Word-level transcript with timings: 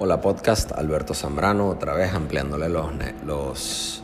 Hola 0.00 0.20
podcast, 0.20 0.70
Alberto 0.70 1.12
Zambrano, 1.12 1.70
otra 1.70 1.92
vez 1.92 2.14
ampliándole 2.14 2.68
los, 2.68 2.86
los 3.26 4.00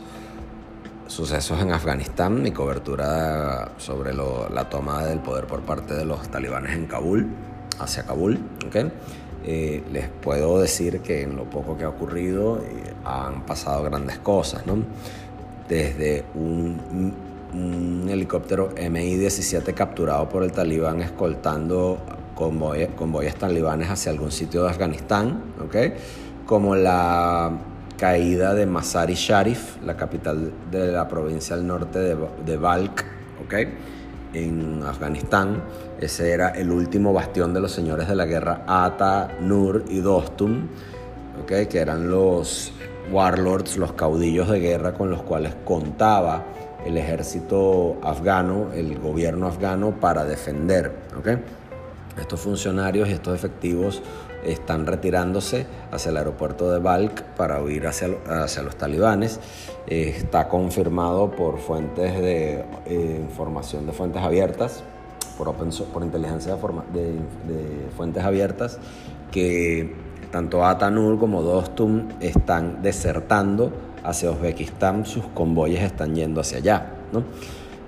sucesos 1.07 1.61
en 1.61 1.71
Afganistán, 1.71 2.43
mi 2.43 2.51
cobertura 2.51 3.71
sobre 3.77 4.13
la 4.13 4.69
toma 4.69 5.05
del 5.05 5.19
poder 5.19 5.47
por 5.47 5.61
parte 5.61 5.93
de 5.93 6.03
los 6.03 6.27
talibanes 6.27 6.75
en 6.75 6.87
Kabul, 6.87 7.29
hacia 7.79 8.03
Kabul. 8.03 8.37
Eh, 9.45 9.85
les 9.89 10.09
puedo 10.09 10.59
decir 10.59 10.99
que 10.99 11.21
en 11.21 11.37
lo 11.37 11.49
poco 11.49 11.77
que 11.77 11.85
ha 11.85 11.89
ocurrido 11.89 12.57
eh, 12.57 12.93
han 13.05 13.45
pasado 13.45 13.81
grandes 13.83 14.19
cosas, 14.19 14.67
¿no? 14.67 14.79
Desde 15.69 16.25
un, 16.35 17.23
helicóptero 18.09 18.71
MI-17 18.75 19.73
capturado 19.73 20.27
por 20.27 20.43
el 20.43 20.51
talibán 20.51 21.01
escoltando 21.01 21.99
convoyes, 22.35 22.89
convoyes 22.89 23.35
talibanes 23.35 23.89
hacia 23.89 24.11
algún 24.11 24.31
sitio 24.31 24.63
de 24.63 24.69
Afganistán, 24.69 25.41
¿ok? 25.65 25.75
Como 26.45 26.75
la 26.75 27.51
caída 27.97 28.53
de 28.53 28.65
Masari 28.65 29.15
Sharif, 29.15 29.81
la 29.83 29.95
capital 29.95 30.51
de 30.69 30.91
la 30.91 31.07
provincia 31.07 31.55
al 31.55 31.65
norte 31.65 31.99
de, 31.99 32.17
de 32.45 32.57
Balk, 32.57 33.05
¿ok? 33.43 33.53
En 34.33 34.83
Afganistán. 34.83 35.63
Ese 35.99 36.31
era 36.31 36.49
el 36.49 36.69
último 36.71 37.13
bastión 37.13 37.53
de 37.53 37.61
los 37.61 37.71
señores 37.71 38.07
de 38.07 38.15
la 38.15 38.25
guerra 38.25 38.63
Ata, 38.67 39.29
Nur 39.39 39.85
y 39.87 40.01
Dostum, 40.01 40.67
¿ok? 41.41 41.67
Que 41.69 41.79
eran 41.79 42.11
los 42.11 42.73
warlords, 43.11 43.77
los 43.77 43.93
caudillos 43.93 44.49
de 44.49 44.59
guerra 44.59 44.93
con 44.93 45.09
los 45.09 45.21
cuales 45.21 45.55
contaba 45.63 46.43
el 46.85 46.97
ejército 46.97 47.97
afgano, 48.03 48.71
el 48.73 48.99
gobierno 48.99 49.47
afgano 49.47 49.91
para 49.99 50.25
defender, 50.25 50.91
¿ok? 51.17 51.29
Estos 52.19 52.39
funcionarios 52.39 53.09
y 53.09 53.11
estos 53.11 53.35
efectivos 53.35 54.01
están 54.45 54.85
retirándose 54.85 55.65
hacia 55.91 56.11
el 56.11 56.17
aeropuerto 56.17 56.71
de 56.71 56.79
Balk 56.79 57.23
para 57.35 57.61
huir 57.61 57.87
hacia, 57.87 58.09
hacia 58.27 58.63
los 58.63 58.75
talibanes. 58.75 59.39
Está 59.87 60.47
confirmado 60.47 61.31
por 61.31 61.59
fuentes 61.59 62.17
de 62.19 62.63
eh, 62.85 63.19
información 63.21 63.85
de 63.85 63.91
fuentes 63.91 64.21
abiertas, 64.21 64.83
por, 65.37 65.53
por 65.53 66.03
inteligencia 66.03 66.55
de, 66.55 67.01
de, 67.01 67.89
fuentes 67.97 68.23
abiertas, 68.23 68.79
que 69.31 69.93
tanto 70.31 70.65
Atanur 70.65 71.19
como 71.19 71.41
Dostum 71.41 72.07
están 72.19 72.81
desertando 72.81 73.71
hacia 74.03 74.31
Uzbekistán, 74.31 75.05
sus 75.05 75.25
convoyes 75.33 75.81
están 75.81 76.15
yendo 76.15 76.41
hacia 76.41 76.59
allá. 76.59 76.91
¿no? 77.11 77.23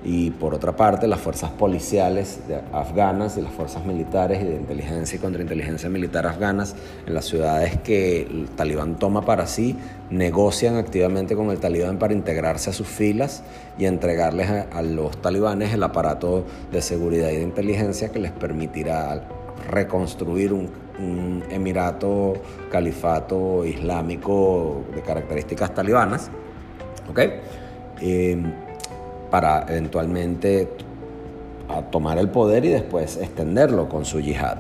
Y 0.08 0.32
por 0.32 0.56
otra 0.56 0.74
parte 0.74 1.06
las 1.06 1.20
fuerzas 1.20 1.52
policiales 1.52 2.40
afganas 2.72 3.38
y 3.38 3.42
las 3.42 3.52
fuerzas 3.52 3.86
militares 3.86 4.42
y 4.42 4.46
de 4.46 4.56
inteligencia 4.56 5.18
y 5.18 5.20
contrainteligencia 5.20 5.90
militar 5.90 6.26
afganas 6.26 6.78
en 7.06 7.14
las 7.14 7.26
ciudades 7.26 7.78
que 7.82 8.22
el 8.22 8.48
talibán 8.56 8.96
toma 8.96 9.24
para 9.26 9.48
sí 9.48 9.76
negocian 10.10 10.78
activamente 10.78 11.36
con 11.36 11.50
el 11.50 11.60
talibán 11.60 12.00
para 12.00 12.14
integrarse 12.14 12.70
a 12.70 12.74
sus 12.74 12.88
filas 12.88 13.44
y 13.78 13.84
entregarles 13.84 14.50
a, 14.50 14.82
los 14.82 15.22
talibanes 15.22 15.74
el 15.74 15.84
aparato 15.84 16.46
de 16.72 16.82
seguridad 16.82 17.30
y 17.30 17.36
de 17.36 17.44
inteligencia 17.44 18.10
que 18.10 18.20
les 18.20 18.32
permitirá 18.32 19.28
reconstruir 19.70 20.54
un, 20.54 20.88
emirato 21.52 22.34
califato 22.72 23.64
islámico 23.64 24.86
de 24.96 25.02
características 25.02 25.76
talibanas. 25.76 26.32
¿okay? 27.08 27.40
Eh, 28.02 28.42
para 29.30 29.66
eventualmente 29.70 30.70
tomar 31.92 32.17
el 32.17 32.30
poder 32.30 32.66
y 32.66 32.70
después 32.70 33.17
extenderlo 33.17 33.89
con 33.89 34.06
su 34.06 34.20
yihad. 34.20 34.58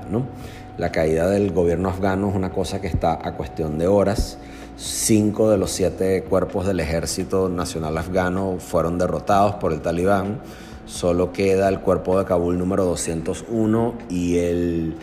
La 0.77 0.91
caída 0.91 1.27
del 1.29 1.51
gobierno 1.51 1.89
afgano 1.89 2.29
es 2.29 2.35
una 2.35 2.51
cosa 2.51 2.79
que 2.79 2.87
está 2.87 3.13
a 3.13 3.33
cuestión 3.33 3.77
de 3.77 3.87
horas. 3.87 4.37
Cinco 4.75 5.49
de 5.49 5.57
los 5.57 5.71
siete 5.71 6.23
cuerpos 6.23 6.67
del 6.67 6.79
ejército 6.79 7.49
nacional 7.49 7.97
afgano 7.97 8.57
fueron 8.59 8.99
derrotados 8.99 9.55
por 9.55 9.73
el 9.73 9.81
talibán. 9.81 10.39
Solo 10.85 11.33
queda 11.33 11.67
el 11.69 11.79
cuerpo 11.79 12.19
de 12.19 12.25
Kabul 12.25 12.59
número 12.59 12.85
201 12.85 13.93
y 14.09 14.37
el 14.37 14.95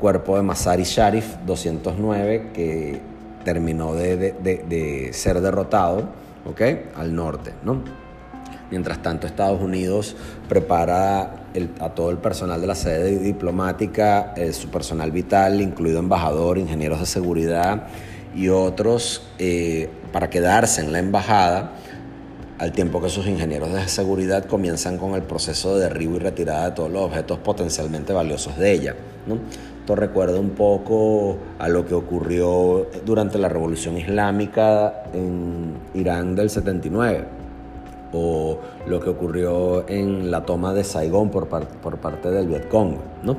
cuerpo 0.00 0.36
de 0.36 0.42
Masari 0.42 0.84
Sharif 0.84 1.36
209 1.44 2.50
que 2.54 3.00
terminó 3.44 3.94
de, 3.94 4.16
de 4.16 5.10
ser 5.12 5.40
derrotado 5.40 6.04
¿okay? 6.48 6.90
al 6.96 7.14
norte. 7.14 7.52
¿no? 7.64 8.05
Mientras 8.70 9.00
tanto, 9.00 9.26
Estados 9.26 9.60
Unidos 9.60 10.16
prepara 10.48 11.44
a 11.80 11.88
todo 11.90 12.10
el 12.10 12.18
personal 12.18 12.60
de 12.60 12.66
la 12.66 12.74
sede 12.74 13.18
diplomática, 13.18 14.34
eh, 14.36 14.52
su 14.52 14.68
personal 14.68 15.12
vital, 15.12 15.60
incluido 15.60 16.00
embajador, 16.00 16.58
ingenieros 16.58 16.98
de 17.00 17.06
seguridad 17.06 17.86
y 18.34 18.48
otros, 18.48 19.22
eh, 19.38 19.88
para 20.12 20.28
quedarse 20.30 20.80
en 20.80 20.92
la 20.92 20.98
embajada, 20.98 21.72
al 22.58 22.72
tiempo 22.72 23.00
que 23.00 23.08
sus 23.08 23.26
ingenieros 23.26 23.72
de 23.72 23.86
seguridad 23.86 24.46
comienzan 24.46 24.98
con 24.98 25.14
el 25.14 25.22
proceso 25.22 25.76
de 25.76 25.84
derribo 25.84 26.16
y 26.16 26.20
retirada 26.20 26.70
de 26.70 26.72
todos 26.74 26.90
los 26.90 27.02
objetos 27.02 27.38
potencialmente 27.38 28.12
valiosos 28.12 28.56
de 28.56 28.72
ella. 28.72 28.94
Esto 29.80 29.94
recuerda 29.94 30.40
un 30.40 30.50
poco 30.50 31.36
a 31.58 31.68
lo 31.68 31.86
que 31.86 31.94
ocurrió 31.94 32.88
durante 33.04 33.38
la 33.38 33.48
Revolución 33.48 33.98
Islámica 33.98 35.04
en 35.12 35.74
Irán 35.94 36.34
del 36.34 36.50
79 36.50 37.35
o 38.16 38.58
lo 38.86 39.00
que 39.00 39.10
ocurrió 39.10 39.88
en 39.88 40.30
la 40.30 40.44
toma 40.44 40.72
de 40.72 40.84
Saigón 40.84 41.30
por, 41.30 41.48
por 41.48 41.98
parte 41.98 42.30
del 42.30 42.46
Vietcong. 42.46 42.96
¿no? 43.22 43.36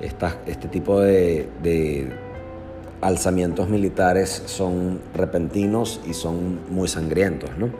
este 0.00 0.68
tipo 0.68 1.00
de, 1.00 2.10
alzamientos 3.00 3.68
militares 3.68 4.42
son 4.46 5.00
repentinos 5.14 6.00
y 6.06 6.14
son 6.14 6.60
muy 6.70 6.88
sangrientos. 6.88 7.50
¿no? 7.58 7.70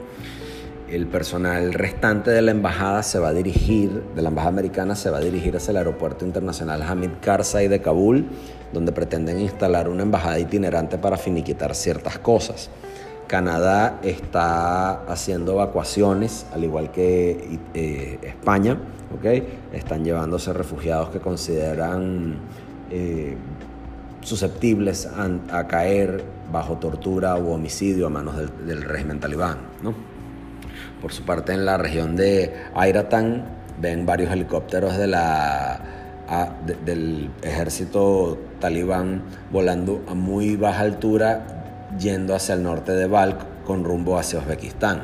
El 0.89 1.07
personal 1.07 1.73
restante 1.73 2.31
de 2.31 2.41
la 2.41 2.51
embajada 2.51 3.03
se 3.03 3.19
va 3.19 3.29
a 3.29 3.33
dirigir, 3.33 4.03
de 4.15 4.21
la 4.21 4.29
embajada 4.29 4.49
americana 4.49 4.95
se 4.95 5.09
va 5.09 5.19
a 5.19 5.21
dirigir 5.21 5.55
hacia 5.55 5.71
el 5.71 5.77
aeropuerto 5.77 6.25
internacional 6.25 6.81
Hamid 6.81 7.11
Karzai 7.21 7.67
de 7.67 7.81
Kabul, 7.81 8.25
donde 8.73 8.91
pretenden 8.91 9.39
instalar 9.39 9.89
una 9.89 10.03
embajada 10.03 10.39
itinerante 10.39 10.97
para 10.97 11.17
finiquitar 11.17 11.75
ciertas 11.75 12.19
cosas. 12.19 12.69
Canadá 13.31 14.01
está 14.03 15.05
haciendo 15.09 15.53
evacuaciones, 15.53 16.45
al 16.53 16.65
igual 16.65 16.91
que 16.91 17.59
eh, 17.73 18.19
España, 18.23 18.77
Están 19.71 20.03
llevándose 20.03 20.51
refugiados 20.51 21.11
que 21.11 21.19
consideran 21.19 22.35
eh, 22.89 23.37
susceptibles 24.19 25.07
a, 25.07 25.65
caer 25.69 26.21
bajo 26.51 26.75
tortura 26.75 27.37
u 27.37 27.51
homicidio 27.51 28.07
a 28.07 28.09
manos 28.09 28.35
del, 28.65 28.81
régimen 28.81 29.21
talibán, 29.21 29.59
Por 31.01 31.13
su 31.13 31.23
parte, 31.23 31.53
en 31.53 31.63
la 31.63 31.77
región 31.77 32.17
de 32.17 32.53
Ayratan 32.75 33.45
ven 33.79 34.05
varios 34.05 34.29
helicópteros 34.33 34.97
del 34.97 35.15
ejército 37.43 38.37
talibán 38.59 39.21
volando 39.53 40.03
a 40.09 40.15
muy 40.15 40.57
baja 40.57 40.81
altura 40.81 41.60
yendo 41.99 42.35
hacia 42.35 42.55
el 42.55 42.63
norte 42.63 42.93
de 42.93 43.07
Balk 43.07 43.63
con 43.65 43.83
rumbo 43.83 44.17
hacia 44.17 44.39
Uzbekistán. 44.39 45.03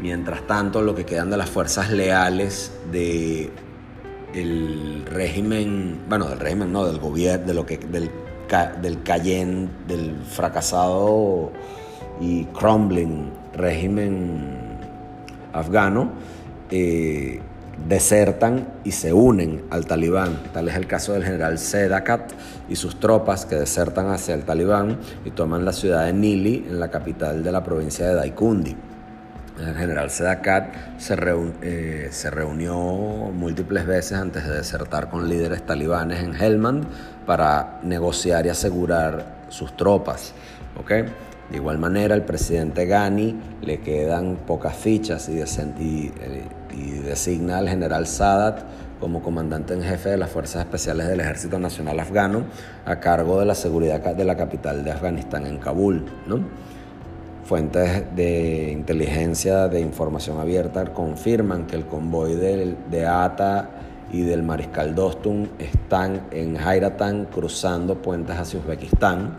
Mientras 0.00 0.46
tanto, 0.46 0.82
lo 0.82 0.94
que 0.94 1.04
quedan 1.04 1.30
de 1.30 1.36
las 1.36 1.50
fuerzas 1.50 1.90
leales 1.90 2.72
de 2.90 3.50
el 4.34 5.04
régimen, 5.06 6.00
bueno, 6.08 6.26
del 6.26 6.40
régimen, 6.40 6.72
no, 6.72 6.86
del 6.86 6.98
gobierno, 6.98 7.46
de 7.46 7.54
lo 7.54 7.66
que, 7.66 7.78
del, 7.78 8.10
del 8.80 9.02
Cayenne, 9.02 9.68
del 9.86 10.16
fracasado 10.24 11.52
y 12.20 12.44
crumbling 12.46 13.30
régimen 13.54 14.78
afgano, 15.52 16.10
eh, 16.70 17.40
desertan 17.88 18.68
y 18.84 18.92
se 18.92 19.12
unen 19.12 19.64
al 19.70 19.86
talibán. 19.86 20.38
Tal 20.52 20.68
es 20.68 20.76
el 20.76 20.86
caso 20.86 21.12
del 21.12 21.24
general 21.24 21.58
Sedakat 21.58 22.32
y 22.68 22.76
sus 22.76 23.00
tropas 23.00 23.46
que 23.46 23.56
desertan 23.56 24.08
hacia 24.10 24.34
el 24.34 24.44
talibán 24.44 24.98
y 25.24 25.30
toman 25.30 25.64
la 25.64 25.72
ciudad 25.72 26.06
de 26.06 26.12
Nili, 26.12 26.66
en 26.68 26.80
la 26.80 26.90
capital 26.90 27.42
de 27.42 27.52
la 27.52 27.62
provincia 27.62 28.06
de 28.06 28.14
Daikundi. 28.14 28.76
El 29.58 29.76
general 29.76 30.10
Sedakat 30.10 30.98
se, 30.98 31.16
eh, 31.62 32.08
se 32.10 32.30
reunió 32.30 32.74
múltiples 32.74 33.86
veces 33.86 34.18
antes 34.18 34.46
de 34.46 34.54
desertar 34.54 35.10
con 35.10 35.28
líderes 35.28 35.64
talibanes 35.64 36.22
en 36.22 36.34
Helmand 36.34 36.86
para 37.26 37.78
negociar 37.82 38.46
y 38.46 38.48
asegurar 38.48 39.42
sus 39.48 39.76
tropas. 39.76 40.32
¿okay? 40.80 41.04
De 41.50 41.58
igual 41.58 41.78
manera, 41.78 42.14
al 42.14 42.24
presidente 42.24 42.86
Ghani 42.86 43.38
le 43.60 43.80
quedan 43.80 44.36
pocas 44.46 44.74
fichas 44.74 45.28
y, 45.28 45.38
eh, 45.38 46.44
y, 46.72 46.98
designa 47.02 47.58
al 47.58 47.68
general 47.68 48.06
Sadat 48.06 48.60
como 49.00 49.22
comandante 49.22 49.74
en 49.74 49.82
jefe 49.82 50.10
de 50.10 50.16
las 50.16 50.30
Fuerzas 50.30 50.64
Especiales 50.64 51.08
del 51.08 51.20
Ejército 51.20 51.58
Nacional 51.58 51.98
Afgano 51.98 52.44
a 52.84 53.00
cargo 53.00 53.40
de 53.40 53.46
la 53.46 53.54
seguridad 53.54 54.00
de 54.00 54.24
la 54.24 54.36
capital 54.36 54.84
de 54.84 54.92
Afganistán 54.92 55.46
en 55.46 55.58
Kabul. 55.58 56.04
Fuentes 57.44 58.04
de 58.14 58.70
inteligencia 58.70 59.66
de 59.66 59.80
información 59.80 60.38
abierta 60.38 60.84
confirman 60.92 61.66
que 61.66 61.74
el 61.74 61.86
convoy 61.86 62.36
de 62.36 63.06
ATA 63.06 63.70
y 64.12 64.22
del 64.22 64.42
mariscal 64.42 64.94
Dostum 64.94 65.48
están 65.58 66.28
en 66.30 66.56
Hairatan 66.56 67.24
cruzando 67.24 68.00
puentes 68.00 68.36
hacia 68.36 68.60
Uzbekistán 68.60 69.36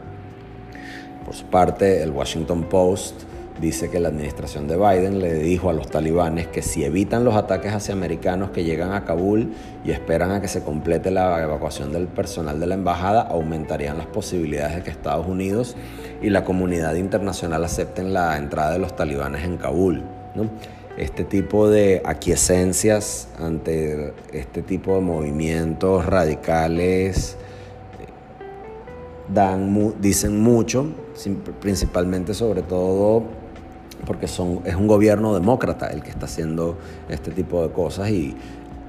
Por 1.23 1.35
su 1.35 1.45
parte, 1.45 2.03
el 2.03 2.11
Washington 2.11 2.63
Post 2.63 3.23
dice 3.61 3.89
que 3.89 3.99
la 3.99 4.09
administración 4.09 4.67
de 4.67 4.77
Biden 4.77 5.19
le 5.19 5.35
dijo 5.35 5.69
a 5.69 5.73
los 5.73 5.89
talibanes 5.89 6.47
que 6.47 6.61
si 6.61 6.83
evitan 6.83 7.23
los 7.23 7.35
ataques 7.35 7.73
hacia 7.73 7.93
americanos 7.93 8.49
que 8.49 8.63
llegan 8.63 8.93
a 8.93 9.05
Kabul 9.05 9.53
y 9.85 9.91
esperan 9.91 10.31
a 10.31 10.41
que 10.41 10.47
se 10.47 10.63
complete 10.63 11.11
la 11.11 11.41
evacuación 11.41 11.91
del 11.91 12.07
personal 12.07 12.59
de 12.59 12.67
la 12.67 12.75
embajada, 12.75 13.21
aumentarían 13.21 13.97
las 13.97 14.07
posibilidades 14.07 14.77
de 14.77 14.83
que 14.83 14.89
Estados 14.89 15.27
Unidos 15.27 15.75
y 16.21 16.29
la 16.29 16.43
comunidad 16.43 16.95
internacional 16.95 17.63
acepten 17.63 18.13
la 18.13 18.37
entrada 18.37 18.71
de 18.73 18.79
los 18.79 18.95
talibanes 18.95 19.43
en 19.43 19.57
Kabul. 19.57 20.03
Este 20.97 21.23
tipo 21.23 21.69
de 21.69 22.01
aquiescencias 22.05 23.27
ante 23.39 24.13
este 24.31 24.61
tipo 24.61 24.95
de 24.95 25.01
movimientos 25.01 26.05
radicales 26.05 27.37
dan, 29.33 29.95
dicen 29.99 30.39
mucho, 30.41 30.87
principalmente 31.59 32.33
sobre 32.33 32.61
todo 32.61 33.42
porque 34.05 34.27
son, 34.27 34.61
es 34.65 34.75
un 34.75 34.87
gobierno 34.87 35.33
demócrata 35.33 35.87
el 35.87 36.01
que 36.01 36.09
está 36.09 36.25
haciendo 36.25 36.77
este 37.09 37.31
tipo 37.31 37.61
de 37.63 37.71
cosas 37.73 38.09
y 38.09 38.35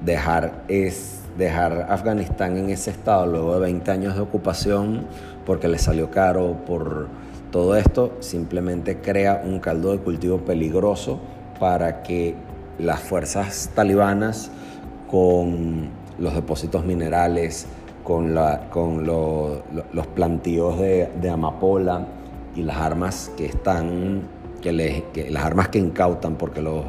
dejar, 0.03 0.63
es, 0.67 1.21
dejar 1.37 1.87
Afganistán 1.89 2.57
en 2.57 2.69
ese 2.69 2.91
estado 2.91 3.25
luego 3.25 3.55
de 3.55 3.61
20 3.61 3.91
años 3.91 4.15
de 4.15 4.21
ocupación 4.21 5.05
porque 5.45 5.67
le 5.67 5.77
salió 5.77 6.09
caro 6.11 6.57
por 6.65 7.07
todo 7.51 7.75
esto, 7.75 8.17
simplemente 8.19 8.99
crea 8.99 9.41
un 9.45 9.59
caldo 9.59 9.91
de 9.91 9.99
cultivo 9.99 10.39
peligroso 10.39 11.19
para 11.59 12.03
que 12.03 12.35
las 12.79 12.99
fuerzas 12.99 13.69
talibanas 13.73 14.51
con 15.09 15.89
los 16.19 16.33
depósitos 16.33 16.83
minerales, 16.83 17.67
con, 18.03 18.35
la, 18.35 18.69
con 18.69 19.05
los 19.05 20.07
plantíos 20.13 20.79
de 20.79 21.29
amapola 21.29 22.05
y 22.55 22.63
las 22.63 22.77
armas 22.77 23.31
que 23.37 23.45
están 23.45 24.34
las 24.71 25.43
armas 25.43 25.69
que 25.69 25.79
incautan 25.79 26.35
porque 26.35 26.61
los, 26.61 26.83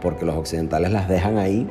porque 0.00 0.24
los 0.24 0.36
occidentales 0.36 0.92
las 0.92 1.08
dejan 1.08 1.38
ahí, 1.38 1.68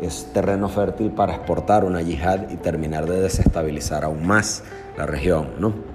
es 0.00 0.30
terreno 0.32 0.68
fértil 0.68 1.10
para 1.10 1.34
exportar 1.34 1.84
una 1.84 2.02
yihad 2.02 2.50
y 2.50 2.56
terminar 2.56 3.06
de 3.06 3.20
desestabilizar 3.20 4.04
aún 4.04 4.26
más 4.26 4.64
la 4.96 5.06
región. 5.06 5.48
¿no? 5.58 5.94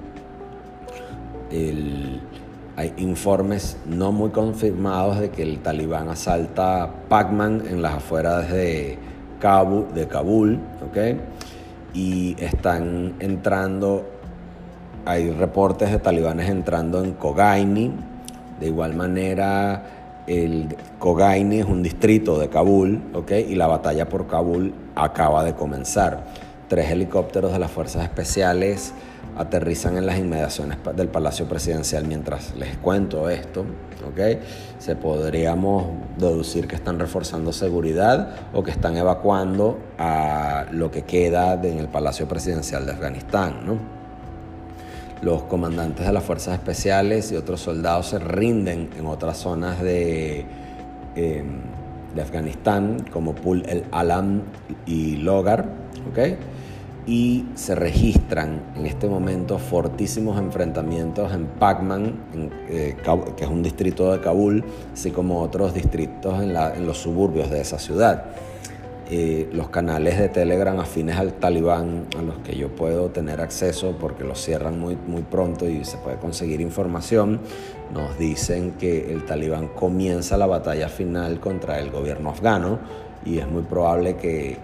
hay 2.80 2.94
informes 2.98 3.78
no 3.86 4.12
muy 4.12 4.30
confirmados 4.30 5.20
de 5.20 5.32
que 5.32 5.44
el 5.44 5.60
talibán 5.60 6.10
asalta 6.10 6.90
Pacman 7.10 7.64
en 7.68 7.82
las 7.82 7.96
afueras 7.96 8.50
de 8.50 8.98
Kabul, 9.40 9.88
de 9.94 11.18
y 11.94 12.36
están 12.40 13.16
entrando, 13.20 14.06
hay 15.06 15.32
reportes 15.32 15.92
de 15.92 16.00
talibanes 16.00 16.50
entrando 16.50 17.04
en 17.04 17.14
Kogaini, 17.14 17.92
de 18.60 18.68
igual 18.68 18.94
manera, 18.94 19.84
el 20.28 20.76
Kogaini 21.00 21.60
es 21.60 21.66
un 21.66 21.82
distrito 21.82 22.38
de 22.40 22.50
Kabul, 22.50 23.02
¿ok? 23.14 23.32
Y 23.48 23.56
la 23.56 23.68
batalla 23.68 24.08
por 24.08 24.28
Kabul 24.28 24.74
acaba 24.96 25.44
de 25.44 25.56
comenzar. 25.56 26.26
Tres 26.68 26.92
helicópteros 26.92 27.52
de 27.52 27.60
las 27.60 27.72
fuerzas 27.72 28.04
especiales 28.04 28.94
aterrizan 29.38 29.98
en 29.98 30.06
las 30.06 30.20
inmediaciones 30.20 30.78
del 30.96 31.08
Palacio 31.08 31.48
Presidencial 31.48 32.06
mientras 32.06 32.56
les 32.56 32.78
cuento 32.78 33.30
esto, 33.30 33.62
¿ok? 34.08 34.40
Se 34.78 34.96
podríamos 34.96 35.86
deducir 36.18 36.68
que 36.68 36.76
están 36.76 37.00
reforzando 37.00 37.52
seguridad 37.52 38.36
o 38.54 38.62
que 38.64 38.72
están 38.72 38.98
evacuando 38.98 39.80
a 39.98 40.66
lo 40.72 40.92
que 40.92 41.04
queda 41.04 41.54
en 41.54 41.80
el 41.80 41.88
Palacio 41.88 42.28
Presidencial 42.28 42.86
de 42.86 42.92
Afganistán, 42.92 43.66
¿no? 43.66 43.99
Los 45.22 45.44
comandantes 45.44 46.06
de 46.06 46.14
las 46.14 46.24
fuerzas 46.24 46.56
especiales 46.56 47.32
y 47.32 47.36
otros 47.36 47.62
soldados 47.62 48.08
se 48.08 48.20
rinden 48.20 48.90
en 48.98 49.06
otras 49.06 49.38
zonas 49.38 49.82
de, 49.82 50.46
em, 51.16 51.62
de 52.16 52.22
Afganistán, 52.22 53.06
como 53.12 53.36
Pul 53.36 53.64
el 53.68 53.84
Alam 53.92 54.42
y 54.86 55.18
Logar, 55.18 55.66
¿okay? 56.12 56.38
y 57.10 57.46
se 57.56 57.74
registran 57.74 58.62
en 58.76 58.86
este 58.86 59.08
momento 59.08 59.58
fortísimos 59.58 60.38
enfrentamientos 60.38 61.34
en 61.34 61.48
Pacman, 61.48 62.14
eh, 62.70 62.96
que 63.36 63.44
es 63.44 63.50
un 63.50 63.64
distrito 63.64 64.12
de 64.12 64.20
Kabul, 64.20 64.64
así 64.94 65.10
como 65.10 65.42
otros 65.42 65.74
distritos 65.74 66.42
en, 66.42 66.56
en 66.56 66.86
los 66.86 67.00
suburbios 67.00 67.50
de 67.50 67.62
esa 67.62 67.80
ciudad. 67.80 68.26
Eh, 69.12 69.50
los 69.54 69.70
canales 69.70 70.20
de 70.20 70.30
Telegram 70.30 70.80
afines 70.80 71.18
al 71.18 71.34
talibán 71.34 72.06
a 72.16 72.22
los 72.22 72.38
que 72.40 72.56
yo 72.56 72.70
puedo 72.70 73.10
tener 73.10 73.42
acceso 73.42 73.96
porque 74.00 74.24
los 74.24 74.40
cierran 74.40 74.80
muy, 74.80 74.96
muy 74.96 75.24
pronto 75.24 75.68
y 75.68 75.84
se 75.84 75.98
puede 75.98 76.18
conseguir 76.18 76.62
información, 76.62 77.40
nos 77.92 78.20
dicen 78.20 78.74
que 78.74 79.12
el 79.12 79.26
talibán 79.26 79.70
comienza 79.70 80.38
la 80.38 80.46
batalla 80.46 80.90
final 80.90 81.40
contra 81.40 81.80
el 81.80 81.90
gobierno 81.90 82.30
afgano 82.30 82.78
y 83.26 83.40
es 83.40 83.48
muy 83.48 83.64
probable 83.64 84.16
que 84.16 84.58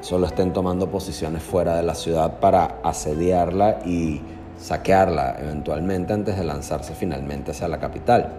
solo 0.00 0.26
estén 0.26 0.54
tomando 0.54 0.90
posiciones 0.90 1.42
fuera 1.42 1.76
de 1.76 1.82
la 1.82 1.94
ciudad 1.94 2.40
para 2.40 2.78
asediarla 2.82 3.80
y 3.84 4.22
saquearla 4.58 5.36
eventualmente 5.38 6.14
antes 6.14 6.38
de 6.38 6.44
lanzarse 6.44 6.94
finalmente 6.94 7.50
hacia 7.50 7.68
la 7.68 7.78
capital. 7.78 8.32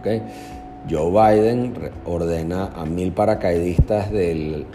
¿Okay? 0.00 0.22
Joe 0.88 1.10
Biden 1.10 1.74
ordena 2.06 2.70
a 2.74 2.84
mil 2.84 3.12
paracaidistas 3.12 4.10
de, 4.10 4.66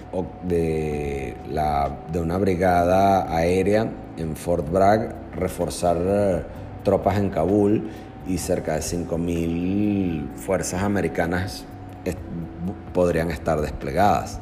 de 0.48 2.20
una 2.20 2.38
brigada 2.38 3.36
aérea 3.36 3.90
en 4.18 4.36
Fort 4.36 4.70
Bragg 4.72 5.14
reforzar 5.36 5.98
eh, 6.00 6.44
tropas 6.84 7.18
en 7.18 7.30
Kabul 7.30 7.90
y 8.28 8.38
cerca 8.38 8.76
de 8.76 8.82
5.000 8.82 10.36
fuerzas 10.36 10.84
americanas 10.84 11.66
podrían 12.94 13.32
estar 13.32 13.60
desplegadas. 13.62 14.40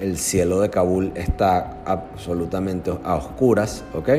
El 0.00 0.18
cielo 0.18 0.60
de 0.60 0.70
Kabul 0.70 1.12
está 1.14 1.78
absolutamente 1.86 2.92
a 3.02 3.14
oscuras, 3.16 3.82
¿ok? 3.94 4.10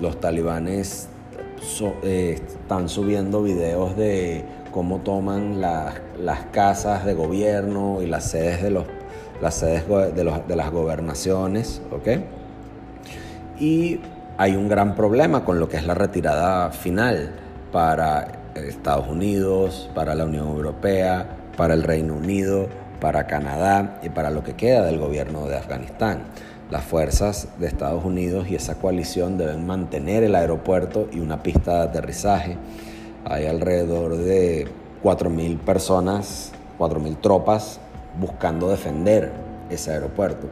los 0.00 0.20
talibanes 0.20 1.08
eh, 2.02 2.40
están 2.46 2.88
subiendo 2.88 3.42
videos 3.42 3.96
de 3.96 4.44
cómo 4.72 4.98
toman 4.98 5.60
las 5.60 6.40
casas 6.52 7.04
de 7.04 7.14
gobierno 7.14 8.02
y 8.02 8.06
las 8.06 8.30
sedes 8.30 8.62
de, 8.62 8.70
los, 8.70 8.84
las 9.40 9.54
sedes 9.54 9.84
de, 9.88 10.24
los, 10.24 10.46
de 10.46 10.56
las 10.56 10.70
gobernaciones, 10.70 11.80
¿ok? 11.90 12.08
Y 13.58 14.00
hay 14.38 14.54
un 14.54 14.68
gran 14.68 14.94
problema 14.94 15.44
con 15.44 15.58
lo 15.58 15.68
que 15.68 15.78
es 15.78 15.86
la 15.86 15.94
retirada 15.94 16.70
final 16.70 17.32
para 17.72 18.28
Estados 18.54 19.08
Unidos, 19.08 19.90
para 19.94 20.14
la 20.14 20.24
Unión 20.24 20.48
Europea, 20.48 21.26
para 21.56 21.74
el 21.74 21.82
Reino 21.82 22.14
Unido, 22.14 22.68
para 23.00 23.26
Canadá 23.26 23.98
y 24.02 24.08
para 24.08 24.30
lo 24.30 24.42
que 24.42 24.54
queda 24.54 24.84
del 24.84 24.98
gobierno 24.98 25.46
de 25.46 25.56
Afganistán. 25.56 26.20
Las 26.70 26.82
fuerzas 26.82 27.46
de 27.60 27.68
Estados 27.68 28.04
Unidos 28.04 28.48
y 28.50 28.56
esa 28.56 28.74
coalición 28.74 29.38
deben 29.38 29.66
mantener 29.66 30.24
el 30.24 30.34
aeropuerto 30.34 31.08
y 31.12 31.20
una 31.20 31.40
pista 31.42 31.74
de 31.74 31.82
aterrizaje. 31.82 32.56
Hay 33.24 33.46
alrededor 33.46 34.16
de 34.16 34.66
4.000 35.04 35.58
personas, 35.58 36.50
4.000 36.78 37.20
tropas 37.20 37.78
buscando 38.20 38.68
defender 38.68 39.30
ese 39.70 39.92
aeropuerto. 39.92 40.48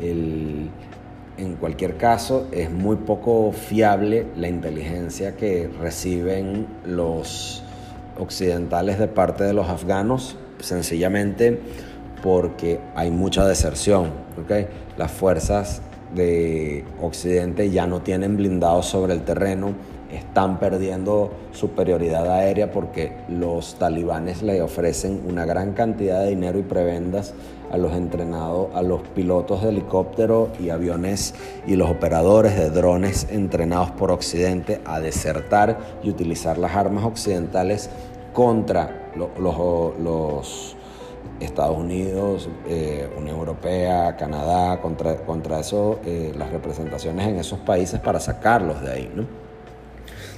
en 0.00 1.56
cualquier 1.58 1.96
caso, 1.96 2.46
es 2.52 2.70
muy 2.70 2.96
poco 2.96 3.50
fiable 3.52 4.26
la 4.36 4.46
inteligencia 4.46 5.34
que 5.34 5.68
reciben 5.80 6.68
los 6.84 7.64
occidentales 8.16 9.00
de 9.00 9.08
parte 9.08 9.42
de 9.42 9.54
los 9.54 9.68
afganos, 9.68 10.36
sencillamente 10.60 11.60
porque 12.22 12.80
hay 12.94 13.10
mucha 13.10 13.46
deserción. 13.46 14.10
Las 14.96 15.10
fuerzas 15.10 15.82
de 16.14 16.84
Occidente 17.00 17.70
ya 17.70 17.86
no 17.86 18.00
tienen 18.00 18.36
blindados 18.36 18.86
sobre 18.86 19.14
el 19.14 19.22
terreno, 19.22 19.72
están 20.10 20.58
perdiendo 20.58 21.30
superioridad 21.52 22.30
aérea 22.30 22.70
porque 22.70 23.12
los 23.28 23.76
talibanes 23.76 24.42
le 24.42 24.60
ofrecen 24.60 25.22
una 25.26 25.46
gran 25.46 25.72
cantidad 25.72 26.20
de 26.20 26.30
dinero 26.30 26.58
y 26.58 26.62
prebendas 26.62 27.32
a 27.70 27.78
los 27.78 27.94
entrenados, 27.94 28.68
a 28.74 28.82
los 28.82 29.00
pilotos 29.00 29.62
de 29.62 29.70
helicóptero 29.70 30.50
y 30.60 30.68
aviones 30.68 31.34
y 31.66 31.76
los 31.76 31.90
operadores 31.90 32.56
de 32.58 32.68
drones 32.68 33.26
entrenados 33.30 33.90
por 33.92 34.10
Occidente 34.10 34.82
a 34.84 35.00
desertar 35.00 35.78
y 36.02 36.10
utilizar 36.10 36.58
las 36.58 36.76
armas 36.76 37.04
occidentales 37.04 37.88
contra 38.34 39.10
los 39.16 40.76
Estados 41.40 41.76
Unidos, 41.76 42.48
eh, 42.68 43.10
Unión 43.16 43.36
Europea, 43.36 44.16
Canadá, 44.16 44.80
contra, 44.80 45.16
contra 45.16 45.60
eso, 45.60 46.00
eh, 46.04 46.32
las 46.36 46.50
representaciones 46.50 47.26
en 47.26 47.36
esos 47.38 47.58
países 47.60 48.00
para 48.00 48.20
sacarlos 48.20 48.80
de 48.82 48.92
ahí. 48.92 49.12
¿no? 49.14 49.26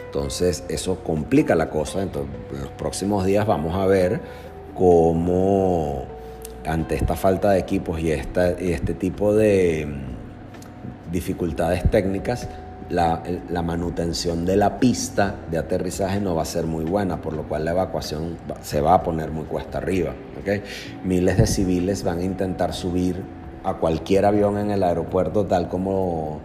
Entonces 0.06 0.64
eso 0.68 1.02
complica 1.02 1.54
la 1.54 1.70
cosa. 1.70 2.02
Entonces, 2.02 2.32
en 2.52 2.60
los 2.60 2.70
próximos 2.70 3.26
días 3.26 3.46
vamos 3.46 3.74
a 3.74 3.86
ver 3.86 4.20
cómo 4.74 6.04
ante 6.66 6.94
esta 6.94 7.16
falta 7.16 7.50
de 7.50 7.58
equipos 7.58 8.00
y, 8.00 8.10
esta, 8.10 8.60
y 8.60 8.72
este 8.72 8.94
tipo 8.94 9.34
de 9.34 9.86
mm, 9.86 11.12
dificultades 11.12 11.90
técnicas, 11.90 12.48
la, 12.90 13.62
manutención 13.62 14.44
de 14.44 14.56
la 14.56 14.78
pista 14.78 15.36
de 15.50 15.58
aterrizaje 15.58 16.20
no 16.20 16.34
va 16.34 16.42
a 16.42 16.46
ser 16.46 16.66
muy 16.66 16.84
buena, 16.84 17.20
por 17.20 17.32
lo 17.32 17.44
cual 17.44 17.64
la 17.64 17.72
evacuación 17.72 18.36
se 18.62 18.80
va 18.80 18.94
a 18.94 19.02
poner 19.02 19.30
muy 19.30 19.44
cuesta 19.44 19.78
arriba. 19.78 20.12
Miles 21.02 21.38
de 21.38 21.46
civiles 21.46 22.04
van 22.04 22.18
a 22.18 22.24
intentar 22.24 22.74
subir 22.74 23.22
a 23.64 23.74
cualquier 23.74 24.26
avión 24.26 24.58
en 24.58 24.70
el 24.70 24.82
aeropuerto, 24.82 25.46
tal 25.46 25.68
como 25.68 26.40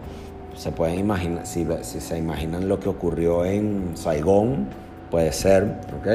se 0.56 0.72
pueden 0.72 1.00
imaginar, 1.00 1.46
si, 1.46 1.66
se 1.84 2.18
imaginan 2.18 2.68
lo 2.68 2.80
que 2.80 2.90
ocurrió 2.90 3.46
en 3.46 3.92
Saigón, 3.96 4.68
puede 5.12 5.32
ser, 5.32 5.64
¿ok? 6.00 6.08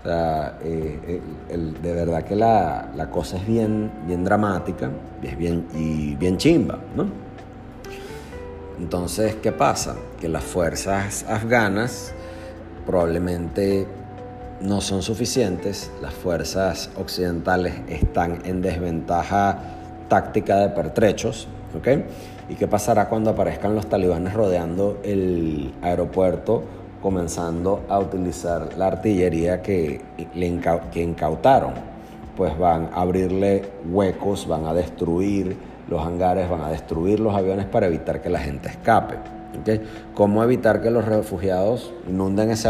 O 0.00 0.04
sea, 0.04 0.58
eh, 0.62 1.20
de 1.82 1.92
verdad 1.92 2.22
que 2.22 2.36
la, 2.36 3.08
cosa 3.10 3.36
es 3.36 3.46
bien, 3.46 3.90
bien 4.06 4.24
dramática 4.24 4.90
es 5.22 5.36
bien, 5.36 5.66
y 5.74 6.14
bien 6.14 6.38
chimba, 6.38 6.78
¿no? 6.96 7.27
Entonces, 8.78 9.34
¿qué 9.42 9.50
pasa? 9.52 9.96
Que 10.20 10.28
las 10.28 10.44
fuerzas 10.44 11.24
afganas 11.28 12.12
probablemente 12.86 13.86
no 14.60 14.80
son 14.80 15.02
suficientes, 15.02 15.90
las 16.00 16.14
fuerzas 16.14 16.90
occidentales 16.96 17.74
están 17.88 18.38
en 18.44 18.62
desventaja 18.62 19.58
táctica 20.08 20.56
de 20.56 20.68
pertrechos, 20.70 21.48
¿ok? 21.76 21.88
¿Y 22.48 22.54
qué 22.54 22.66
pasará 22.66 23.08
cuando 23.08 23.30
aparezcan 23.30 23.74
los 23.74 23.88
talibanes 23.88 24.32
rodeando 24.32 25.00
el 25.02 25.74
aeropuerto, 25.82 26.62
comenzando 27.02 27.84
a 27.88 27.98
utilizar 27.98 28.76
la 28.76 28.86
artillería 28.86 29.60
que, 29.60 30.00
que 30.92 31.02
incautaron? 31.02 31.74
Pues 32.36 32.56
van 32.56 32.90
a 32.94 33.02
abrirle 33.02 33.62
huecos, 33.90 34.46
van 34.46 34.66
a 34.66 34.72
destruir 34.72 35.56
los 35.88 36.04
hangares, 36.04 36.48
van 36.48 36.60
a 36.62 36.70
destruir 36.70 37.20
los 37.20 37.34
aviones 37.34 37.66
para 37.66 37.86
evitar 37.86 38.20
que 38.20 38.28
la 38.28 38.40
gente 38.40 38.68
escape. 38.68 39.16
¿okay? 39.60 39.82
¿Cómo 40.14 40.42
evitar 40.44 40.82
que 40.82 40.90
los 40.90 41.04
refugiados 41.04 41.92
inunden 42.08 42.50
ese, 42.50 42.68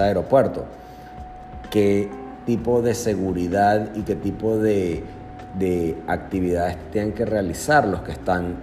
aeropuerto? 0.00 0.64
¿Qué 1.70 2.08
tipo 2.46 2.82
de 2.82 2.94
seguridad 2.94 3.90
y 3.94 4.02
qué 4.02 4.14
tipo 4.16 4.58
de, 4.58 5.04
de 5.58 5.96
actividades 6.06 6.76
tienen 6.90 7.12
que 7.12 7.24
realizar 7.24 7.86
los 7.86 8.02
que 8.02 8.12
están 8.12 8.56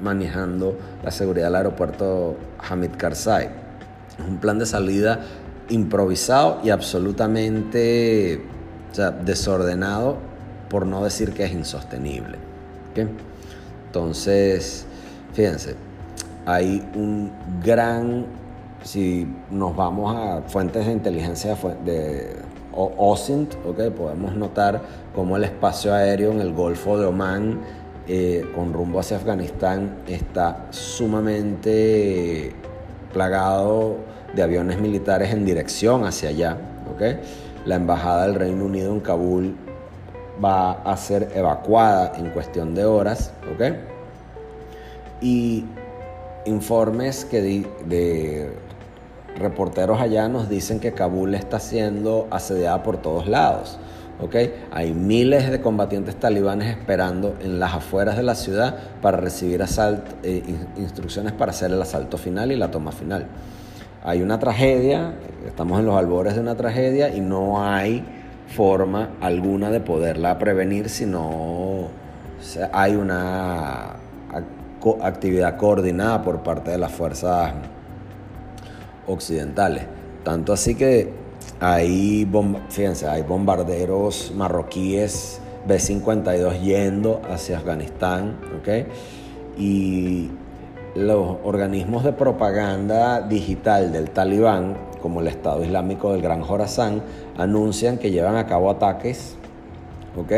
manejando 0.00 0.76
la 1.02 1.10
seguridad 1.10 1.46
del 1.46 1.56
aeropuerto 1.56 2.36
Hamid 2.68 2.92
Karzai? 2.96 3.46
Es 4.18 4.26
un 4.26 4.38
plan 4.38 4.58
de 4.58 4.66
salida 4.66 5.20
improvisado 5.68 6.60
y 6.62 6.70
absolutamente 6.70 8.40
desordenado, 9.24 10.16
por 10.68 10.86
no 10.86 11.04
decir 11.04 11.32
que 11.32 11.44
es 11.44 11.52
insostenible. 11.52 12.38
¿okay? 12.90 13.08
Entonces, 13.86 14.86
fíjense, 15.32 15.74
hay 16.44 16.86
un 16.94 17.32
gran, 17.64 18.26
si 18.82 19.26
nos 19.50 19.74
vamos 19.74 20.14
a 20.14 20.42
fuentes 20.48 20.86
de 20.86 20.92
inteligencia 20.92 21.56
de 21.84 22.36
OSINT, 22.72 23.54
okay, 23.66 23.90
podemos 23.90 24.34
notar 24.34 24.82
cómo 25.14 25.36
el 25.36 25.44
espacio 25.44 25.94
aéreo 25.94 26.30
en 26.30 26.40
el 26.40 26.52
Golfo 26.52 26.98
de 26.98 27.06
Omán 27.06 27.60
eh, 28.06 28.44
con 28.54 28.72
rumbo 28.72 29.00
hacia 29.00 29.16
Afganistán 29.16 29.96
está 30.06 30.66
sumamente 30.70 32.52
plagado 33.12 33.96
de 34.34 34.42
aviones 34.42 34.78
militares 34.78 35.32
en 35.32 35.44
dirección 35.44 36.04
hacia 36.04 36.28
allá. 36.28 36.56
Okay. 36.94 37.18
La 37.64 37.74
embajada 37.74 38.26
del 38.26 38.36
Reino 38.36 38.64
Unido 38.64 38.92
en 38.92 39.00
Kabul 39.00 39.56
va 40.44 40.72
a 40.72 40.96
ser 40.96 41.32
evacuada 41.34 42.12
en 42.16 42.30
cuestión 42.30 42.74
de 42.74 42.84
horas, 42.84 43.32
¿ok? 43.54 43.76
Y 45.20 45.64
informes 46.44 47.24
que 47.24 47.40
de 47.40 48.52
reporteros 49.38 50.00
allá 50.00 50.28
nos 50.28 50.48
dicen 50.48 50.80
que 50.80 50.92
Kabul 50.92 51.34
está 51.34 51.60
siendo 51.60 52.26
asediada 52.30 52.82
por 52.82 52.98
todos 52.98 53.26
lados. 53.26 53.78
Hay 54.72 54.94
miles 54.94 55.50
de 55.50 55.60
combatientes 55.60 56.16
talibanes 56.16 56.68
esperando 56.70 57.36
en 57.42 57.60
las 57.60 57.74
afueras 57.74 58.16
de 58.16 58.22
la 58.22 58.34
ciudad 58.34 58.74
para 59.02 59.18
recibir 59.18 59.62
eh, 60.22 60.42
instrucciones 60.78 61.32
para 61.32 61.50
hacer 61.50 61.70
el 61.70 61.80
asalto 61.80 62.16
final 62.16 62.50
y 62.50 62.56
la 62.56 62.70
toma 62.70 62.92
final. 62.92 63.26
Hay 64.02 64.22
una 64.22 64.38
tragedia, 64.38 65.12
estamos 65.46 65.80
en 65.80 65.86
los 65.86 65.96
albores 65.96 66.34
de 66.34 66.40
una 66.40 66.54
tragedia 66.54 67.14
y 67.14 67.20
no 67.20 67.62
hay 67.62 68.04
forma 68.48 69.10
alguna 69.20 69.70
de 69.70 69.80
poderla 69.80 70.38
prevenir 70.38 70.88
si 70.88 71.06
no 71.06 71.88
hay 72.72 72.94
una 72.94 73.96
actividad 75.02 75.56
coordinada 75.56 76.22
por 76.22 76.42
parte 76.42 76.70
de 76.70 76.78
las 76.78 76.92
fuerzas 76.92 77.52
occidentales. 79.06 79.84
Tanto 80.22 80.52
así 80.52 80.74
que 80.74 81.12
hay, 81.60 82.28
fíjense, 82.68 83.08
hay 83.08 83.22
bombarderos 83.22 84.32
marroquíes 84.34 85.40
B-52 85.66 86.60
yendo 86.60 87.22
hacia 87.28 87.58
Afganistán, 87.58 88.36
¿ok? 88.60 88.86
Y 89.58 90.30
los 90.94 91.36
organismos 91.44 92.04
de 92.04 92.12
propaganda 92.12 93.20
digital 93.20 93.92
del 93.92 94.10
talibán, 94.10 94.76
como 95.00 95.20
el 95.20 95.28
Estado 95.28 95.64
Islámico 95.64 96.12
del 96.12 96.22
Gran 96.22 96.42
Jorazán, 96.42 97.02
anuncian 97.36 97.98
que 97.98 98.10
llevan 98.10 98.36
a 98.36 98.46
cabo 98.46 98.70
ataques, 98.70 99.36
¿ok? 100.16 100.32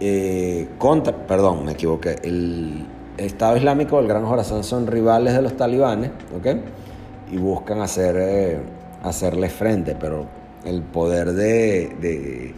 Eh, 0.00 0.68
contra, 0.78 1.14
perdón, 1.14 1.64
me 1.64 1.72
equivoqué, 1.72 2.16
el 2.24 2.86
Estado 3.16 3.56
Islámico 3.56 3.98
del 3.98 4.08
Gran 4.08 4.24
Jorazán 4.24 4.64
son 4.64 4.86
rivales 4.86 5.34
de 5.34 5.42
los 5.42 5.56
talibanes, 5.56 6.10
¿ok? 6.36 6.56
Y 7.30 7.36
buscan 7.36 7.80
hacer, 7.80 8.16
eh, 8.18 8.58
hacerle 9.02 9.48
frente, 9.48 9.96
pero 9.98 10.26
el 10.64 10.82
poder 10.82 11.32
de, 11.32 12.54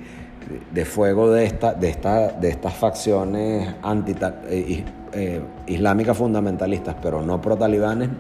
de, 0.72 0.84
fuego 0.84 1.30
de, 1.30 1.44
esta, 1.44 1.74
de, 1.74 1.88
esta, 1.88 2.28
de 2.28 2.48
estas 2.48 2.74
facciones 2.74 3.74
anti, 3.82 4.14
eh, 4.48 5.42
islámicas 5.66 6.16
fundamentalistas, 6.16 6.96
pero 7.00 7.22
no 7.22 7.40
pro-talibanes, 7.40 8.10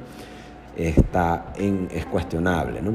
está 0.76 1.52
es 1.58 2.06
cuestionable. 2.06 2.82
¿no? 2.82 2.92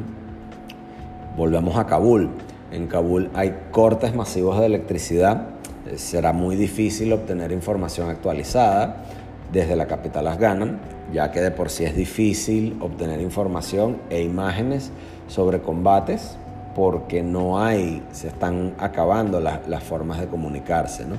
Volvemos 1.37 1.77
a 1.77 1.85
Kabul. 1.85 2.29
En 2.71 2.87
Kabul 2.87 3.29
hay 3.33 3.55
cortes 3.71 4.13
masivos 4.15 4.59
de 4.59 4.65
electricidad. 4.65 5.47
Eh, 5.87 5.97
será 5.97 6.33
muy 6.33 6.55
difícil 6.55 7.13
obtener 7.13 7.51
información 7.51 8.09
actualizada 8.09 9.05
desde 9.51 9.75
la 9.75 9.87
capital 9.87 10.27
afgana, 10.27 10.79
ya 11.11 11.31
que 11.31 11.41
de 11.41 11.51
por 11.51 11.69
sí 11.69 11.85
es 11.85 11.95
difícil 11.95 12.77
obtener 12.81 13.19
información 13.21 13.97
e 14.09 14.21
imágenes 14.21 14.91
sobre 15.27 15.61
combates 15.61 16.37
porque 16.75 17.23
no 17.23 17.59
hay, 17.59 18.03
se 18.11 18.27
están 18.27 18.75
acabando 18.77 19.39
las 19.39 19.83
formas 19.83 20.19
de 20.19 20.27
comunicarse. 20.27 21.05
¿no? 21.05 21.15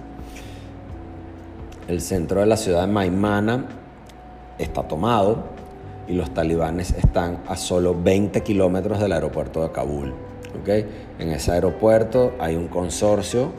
El 1.88 2.00
centro 2.00 2.40
de 2.40 2.46
la 2.46 2.56
ciudad 2.56 2.82
de 2.82 2.92
Maimana 2.92 3.66
está 4.58 4.84
tomado 4.84 5.59
y 6.10 6.14
los 6.14 6.34
talibanes 6.34 6.92
están 6.92 7.38
a 7.46 7.56
solo 7.56 7.94
20 7.94 8.40
kilómetros 8.42 8.98
del 8.98 9.12
aeropuerto 9.12 9.62
de 9.62 9.70
Kabul. 9.70 10.12
¿okay? 10.60 10.84
En 11.20 11.30
ese 11.30 11.52
aeropuerto 11.52 12.32
hay 12.40 12.56
un 12.56 12.66
consorcio 12.66 13.52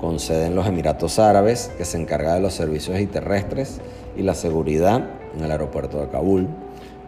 con 0.00 0.20
sede 0.20 0.46
en 0.46 0.54
los 0.54 0.68
Emiratos 0.68 1.18
Árabes 1.18 1.72
que 1.76 1.84
se 1.84 2.00
encarga 2.00 2.34
de 2.34 2.40
los 2.40 2.54
servicios 2.54 2.96
terrestres 3.10 3.80
y 4.16 4.22
la 4.22 4.34
seguridad 4.34 5.04
en 5.36 5.44
el 5.44 5.50
aeropuerto 5.50 6.00
de 6.00 6.08
Kabul. 6.08 6.46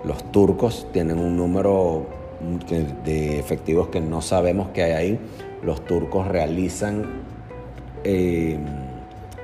Los 0.05 0.33
turcos 0.33 0.89
tienen 0.93 1.21
un 1.21 1.37
número 1.37 2.07
de 3.05 3.39
efectivos 3.39 3.87
que 3.87 4.01
no 4.01 4.21
sabemos 4.21 4.71
que 4.71 4.83
hay 4.83 4.93
ahí. 4.93 5.21
Los 5.63 5.85
turcos 5.85 6.27
realizan 6.27 7.05
eh, 8.03 8.59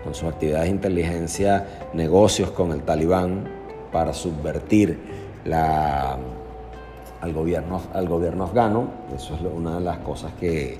con 0.02 0.16
sus 0.16 0.28
actividades 0.28 0.64
de 0.64 0.71
inteligencia, 0.71 1.64
negocios 1.95 2.50
con 2.50 2.73
el 2.73 2.83
talibán 2.83 3.45
para 3.92 4.12
subvertir 4.12 5.27
al, 5.54 7.32
gobierno, 7.32 7.80
al 7.92 8.08
gobierno 8.08 8.44
afgano. 8.44 8.88
Eso 9.14 9.34
es 9.34 9.40
una 9.40 9.76
de 9.76 9.80
las 9.80 9.98
cosas 9.98 10.32
que 10.38 10.78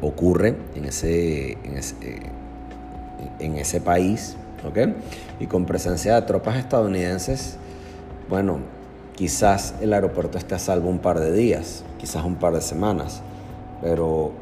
ocurre 0.00 0.56
en 0.74 0.84
ese, 0.84 1.52
en 1.64 1.76
ese, 1.76 2.20
en 3.38 3.56
ese 3.56 3.80
país. 3.80 4.36
¿okay? 4.68 4.94
Y 5.40 5.46
con 5.46 5.64
presencia 5.66 6.14
de 6.14 6.22
tropas 6.22 6.56
estadounidenses, 6.56 7.56
bueno, 8.28 8.58
quizás 9.14 9.74
el 9.80 9.92
aeropuerto 9.92 10.38
esté 10.38 10.54
a 10.54 10.58
salvo 10.58 10.88
un 10.88 10.98
par 10.98 11.20
de 11.20 11.32
días, 11.32 11.84
quizás 11.98 12.24
un 12.24 12.36
par 12.36 12.54
de 12.54 12.60
semanas, 12.60 13.22
pero 13.82 14.32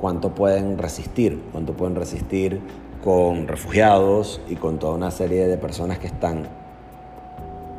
¿cuánto 0.00 0.34
pueden 0.34 0.78
resistir? 0.78 1.42
¿Cuánto 1.52 1.74
pueden 1.74 1.96
resistir 1.96 2.60
con 3.02 3.48
refugiados 3.48 4.40
y 4.48 4.56
con 4.56 4.78
toda 4.78 4.94
una 4.94 5.10
serie 5.10 5.46
de 5.46 5.58
personas 5.58 5.98
que 5.98 6.06
están 6.06 6.48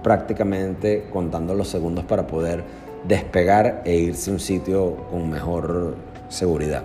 prácticamente 0.05 1.07
contando 1.11 1.55
los 1.55 1.67
segundos 1.67 2.05
para 2.05 2.27
poder 2.27 2.63
despegar 3.07 3.81
e 3.85 3.95
irse 3.95 4.29
a 4.29 4.33
un 4.33 4.39
sitio 4.39 4.97
con 5.09 5.31
mejor 5.31 5.95
seguridad. 6.29 6.83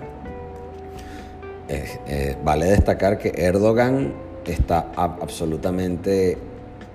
Eh, 1.69 2.35
vale 2.43 2.65
destacar 2.65 3.19
que 3.19 3.31
Erdogan 3.37 4.11
está 4.43 4.91
absolutamente 4.95 6.35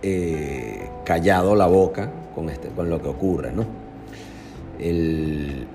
eh, 0.02 0.90
callado 1.04 1.54
la 1.54 1.66
boca 1.66 2.10
con, 2.34 2.50
este, 2.50 2.70
con 2.70 2.90
lo 2.90 3.00
que 3.00 3.06
ocurre. 3.06 3.52
¿no? 3.52 3.64
El 4.80 5.68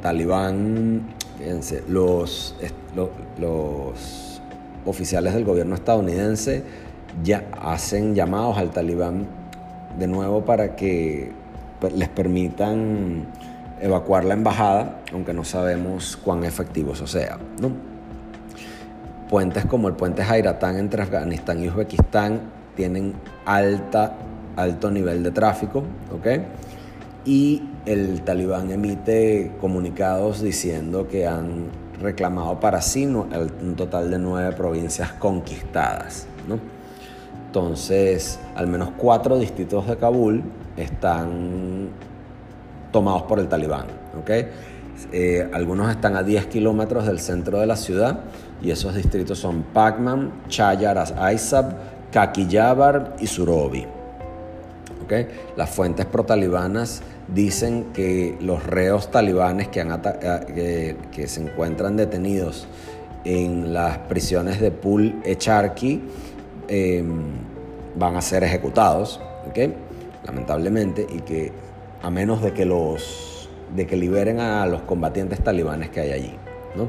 talibán, 0.00 1.08
fíjense, 1.38 1.82
los, 1.88 2.54
los 3.40 4.40
oficiales 4.84 5.34
del 5.34 5.44
gobierno 5.44 5.74
estadounidense 5.74 6.62
ya 7.24 7.48
hacen 7.60 8.14
llamados 8.14 8.58
al 8.58 8.70
talibán 8.70 9.35
de 9.98 10.06
nuevo 10.06 10.44
para 10.44 10.76
que 10.76 11.32
les 11.94 12.08
permitan 12.08 13.26
evacuar 13.80 14.24
la 14.24 14.34
embajada, 14.34 15.00
aunque 15.12 15.32
no 15.32 15.44
sabemos 15.44 16.16
cuán 16.16 16.44
efectivo 16.44 16.92
eso 16.92 17.06
sea. 17.06 17.38
Puentes 19.28 19.66
como 19.66 19.88
el 19.88 19.94
puente 19.94 20.24
Jairatán 20.24 20.76
entre 20.78 21.02
Afganistán 21.02 21.62
y 21.62 21.68
Uzbekistán 21.68 22.40
tienen 22.74 23.14
alta, 23.44 24.14
alto 24.56 24.90
nivel 24.90 25.22
de 25.22 25.30
tráfico, 25.32 25.82
¿ok? 26.12 26.26
Y 27.24 27.62
el 27.86 28.22
talibán 28.22 28.70
emite 28.70 29.52
comunicados 29.60 30.42
diciendo 30.42 31.08
que 31.08 31.26
han 31.26 31.66
reclamado 32.00 32.60
para 32.60 32.80
sí 32.82 33.06
un 33.06 33.74
total 33.76 34.10
de 34.10 34.18
nueve 34.18 34.52
provincias 34.54 35.12
conquistadas, 35.12 36.26
¿no? 36.46 36.75
Entonces, 37.56 38.38
al 38.54 38.66
menos 38.66 38.90
cuatro 38.98 39.38
distritos 39.38 39.86
de 39.86 39.96
Kabul 39.96 40.42
están 40.76 41.88
tomados 42.92 43.22
por 43.22 43.38
el 43.38 43.48
talibán. 43.48 43.86
Eh, 45.10 45.48
algunos 45.54 45.90
están 45.90 46.16
a 46.16 46.22
10 46.22 46.48
kilómetros 46.48 47.06
del 47.06 47.18
centro 47.18 47.58
de 47.58 47.66
la 47.66 47.76
ciudad 47.76 48.20
y 48.60 48.72
esos 48.72 48.94
distritos 48.94 49.38
son 49.38 49.62
Pakman, 49.72 50.32
Chayar 50.50 51.02
Aizab, 51.16 51.72
Kakiyabar 52.12 53.16
y 53.20 53.26
Surobi. 53.26 53.86
Las 55.56 55.70
fuentes 55.70 56.04
pro-talibanas 56.04 57.00
dicen 57.26 57.86
que 57.94 58.36
los 58.42 58.66
reos 58.66 59.10
talibanes 59.10 59.68
que, 59.68 59.80
eh, 59.80 60.96
que, 61.10 61.26
se 61.26 61.42
encuentran 61.42 61.96
detenidos 61.96 62.68
en 63.24 63.72
las 63.72 63.96
prisiones 63.96 64.60
de 64.60 64.70
Pul 64.72 65.22
Echarki 65.24 66.02
em, 66.68 67.45
van 67.96 68.16
a 68.16 68.20
ser 68.20 68.44
ejecutados, 68.44 69.20
¿okay? 69.48 69.74
lamentablemente, 70.24 71.06
y 71.08 71.20
que 71.20 71.52
a 72.02 72.10
menos 72.10 72.42
de 72.42 72.52
que 72.52 72.64
los 72.64 73.36
de 73.74 73.86
que 73.86 73.96
liberen 73.96 74.40
a 74.40 74.66
los 74.66 74.82
combatientes 74.82 75.42
talibanes 75.42 75.90
que 75.90 76.00
hay 76.00 76.12
allí. 76.12 76.34
¿no? 76.76 76.88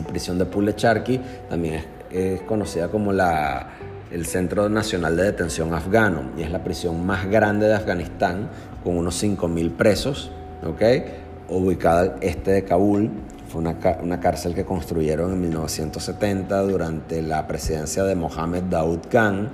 La 0.00 0.06
prisión 0.06 0.38
de 0.38 0.46
Pule 0.46 0.74
Charki 0.74 1.20
también 1.48 1.84
es, 2.10 2.40
conocida 2.42 2.88
como 2.88 3.12
la, 3.12 3.68
el 4.10 4.26
Centro 4.26 4.68
Nacional 4.68 5.16
de 5.16 5.24
Detención 5.24 5.74
Afgano 5.74 6.30
y 6.36 6.42
es 6.42 6.50
la 6.50 6.64
prisión 6.64 7.04
más 7.04 7.28
grande 7.28 7.66
de 7.66 7.74
Afganistán 7.74 8.48
con 8.82 8.96
unos 8.96 9.22
5.000 9.22 9.76
presos, 9.76 10.30
¿okay? 10.64 11.04
ubicada 11.48 12.00
al 12.00 12.14
este 12.20 12.52
de 12.52 12.64
Kabul. 12.64 13.10
Fue 13.48 13.60
una, 13.60 13.76
una, 14.02 14.18
cárcel 14.18 14.54
que 14.54 14.64
construyeron 14.64 15.32
en 15.32 15.40
1970 15.42 16.62
durante 16.62 17.22
la 17.22 17.46
presidencia 17.46 18.02
de 18.02 18.16
Mohammed 18.16 18.64
Daoud 18.64 19.00
Khan 19.10 19.50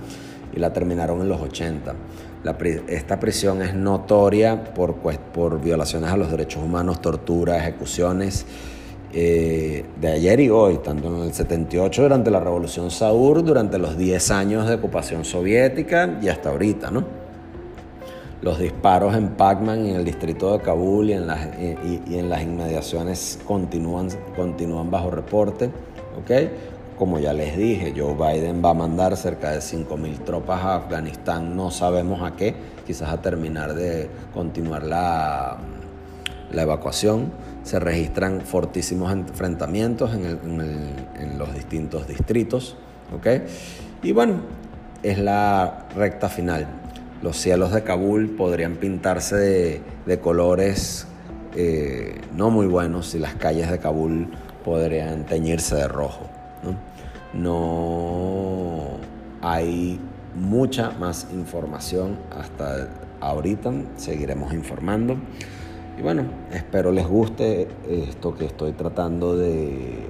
y 0.54 0.58
la 0.58 0.72
terminaron 0.72 1.20
en 1.20 1.28
los 1.28 1.40
80 1.40 1.94
esta 2.88 3.20
prisión 3.20 3.60
es 3.60 3.74
notoria 3.74 4.64
por, 4.74 4.94
por 4.94 5.60
violaciones 5.60 6.10
a 6.10 6.16
los 6.16 6.30
derechos 6.30 6.62
humanos, 6.62 7.00
tortura, 7.00 7.58
ejecuciones. 7.58 8.46
Eh, 9.12 9.84
de 10.00 10.08
ayer 10.08 10.38
y 10.38 10.50
hoy, 10.50 10.78
tanto 10.78 11.08
en 11.08 11.22
el 11.24 11.34
78 11.34 12.02
durante 12.02 12.30
la 12.30 12.38
Revolución 12.38 12.92
Saur, 12.92 13.42
durante 13.42 13.76
los 13.76 13.98
10 13.98 14.30
años 14.30 14.68
de 14.68 14.76
ocupación 14.76 15.24
soviética 15.24 16.18
y 16.22 16.28
hasta 16.28 16.50
ahorita, 16.50 16.92
¿no? 16.92 17.04
Los 18.40 18.60
disparos 18.60 19.16
en 19.16 19.30
Pacman, 19.30 19.84
en 19.84 19.96
el 19.96 20.04
distrito 20.04 20.56
de 20.56 20.62
Kabul 20.62 21.10
y 21.10 21.14
en 21.14 21.26
las, 21.26 21.40
y, 21.58 22.16
en 22.16 22.30
las 22.30 22.42
inmediaciones 22.42 23.40
continúan, 23.44 24.08
continúan 24.36 24.92
bajo 24.92 25.10
reporte, 25.10 25.66
¿ok? 26.22 26.30
Como 27.00 27.18
ya 27.18 27.32
les 27.32 27.56
dije, 27.56 27.94
Joe 27.96 28.12
Biden 28.12 28.62
va 28.62 28.72
a 28.72 28.74
mandar 28.74 29.16
cerca 29.16 29.52
de 29.52 29.60
5.000 29.60 30.22
tropas 30.22 30.60
a 30.60 30.74
Afganistán, 30.74 31.56
no 31.56 31.70
sabemos 31.70 32.20
a 32.20 32.36
qué, 32.36 32.54
quizás 32.86 33.08
a 33.08 33.22
terminar 33.22 33.72
de 33.72 34.10
continuar 34.34 34.82
la, 34.82 35.56
la 36.52 36.62
evacuación. 36.62 37.32
Se 37.62 37.80
registran 37.80 38.42
fortísimos 38.42 39.12
enfrentamientos 39.12 40.10
en, 40.12 41.38
los 41.38 41.54
distintos 41.54 42.06
distritos. 42.06 42.76
¿okay? 43.16 43.44
Y 44.02 44.12
bueno, 44.12 44.42
es 45.02 45.18
la 45.18 45.86
recta 45.96 46.28
final. 46.28 46.66
Los 47.22 47.38
cielos 47.38 47.72
de 47.72 47.82
Kabul 47.82 48.28
podrían 48.28 48.76
pintarse 48.76 49.80
de, 50.04 50.20
colores 50.20 51.06
eh, 51.56 52.20
no 52.36 52.50
muy 52.50 52.66
buenos 52.66 53.14
y 53.14 53.18
las 53.18 53.36
calles 53.36 53.70
de 53.70 53.78
Kabul 53.78 54.28
podrían 54.66 55.24
teñirse 55.24 55.76
de 55.76 55.88
rojo. 55.88 56.28
No 57.32 58.98
hay 59.40 60.00
mucha 60.34 60.90
más 60.92 61.28
información 61.32 62.18
hasta 62.30 62.88
ahorita, 63.20 63.72
seguiremos 63.96 64.52
informando. 64.52 65.16
Y 65.98 66.02
bueno, 66.02 66.24
espero 66.52 66.92
les 66.92 67.06
guste 67.06 67.68
esto 67.88 68.34
que 68.34 68.46
estoy 68.46 68.72
tratando 68.72 69.36
de 69.36 70.06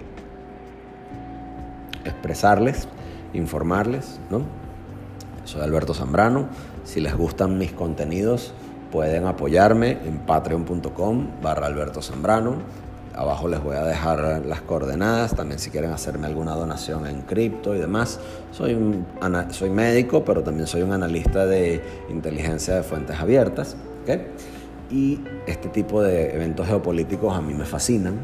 expresarles, 2.04 2.88
informarles, 3.34 4.20
¿no? 4.30 4.42
Soy 5.44 5.62
Alberto 5.62 5.94
Zambrano. 5.94 6.48
Si 6.84 7.00
les 7.00 7.16
gustan 7.16 7.58
mis 7.58 7.72
contenidos, 7.72 8.54
pueden 8.90 9.26
apoyarme 9.26 9.98
en 10.04 10.18
patreon.com 10.18 11.26
barra 11.42 11.66
Alberto 11.66 12.02
Zambrano. 12.02 12.56
Abajo 13.14 13.48
les 13.48 13.62
voy 13.62 13.76
a 13.76 13.84
dejar 13.84 14.42
las 14.46 14.60
coordenadas, 14.60 15.34
también 15.34 15.58
si 15.58 15.70
quieren 15.70 15.90
hacerme 15.90 16.26
alguna 16.26 16.54
donación 16.54 17.06
en 17.06 17.22
cripto 17.22 17.74
y 17.74 17.78
demás. 17.78 18.20
Soy, 18.52 18.78
soy 19.50 19.70
médico, 19.70 20.24
pero 20.24 20.42
también 20.42 20.66
soy 20.66 20.82
un 20.82 20.92
analista 20.92 21.44
de 21.44 21.82
inteligencia 22.08 22.76
de 22.76 22.82
fuentes 22.82 23.18
abiertas. 23.18 23.76
Y 24.90 25.20
este 25.46 25.68
tipo 25.68 26.02
de 26.02 26.34
eventos 26.34 26.66
geopolíticos 26.66 27.36
a 27.36 27.40
mí 27.40 27.52
me 27.54 27.64
fascinan, 27.64 28.14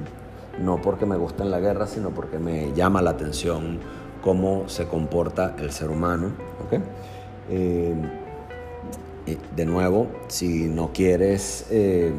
no 0.62 0.80
porque 0.80 1.04
me 1.04 1.16
guste 1.16 1.44
la 1.44 1.60
guerra, 1.60 1.86
sino 1.86 2.10
porque 2.10 2.38
me 2.38 2.72
llama 2.72 3.02
la 3.02 3.10
atención 3.10 3.78
cómo 4.22 4.68
se 4.68 4.86
comporta 4.86 5.56
el 5.58 5.72
ser 5.72 5.90
humano. 5.90 6.32
Eh, 7.50 7.94
de 9.54 9.66
nuevo, 9.66 10.06
si 10.28 10.68
no 10.68 10.92
quieres... 10.92 11.66
Eh, 11.70 12.12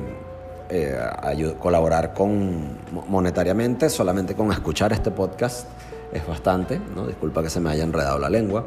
eh, 0.70 1.56
colaborar 1.60 2.14
con, 2.14 2.78
monetariamente, 3.10 3.90
solamente 3.90 4.36
con 4.36 4.52
escuchar 4.52 4.94
este 4.94 5.12
podcast 5.12 5.68
es 6.12 6.26
bastante, 6.26 6.80
¿no? 6.96 7.06
Disculpa 7.06 7.44
que 7.44 7.50
se 7.50 7.60
me 7.60 7.70
haya 7.70 7.84
enredado 7.84 8.20
la 8.20 8.30
lengua. 8.30 8.66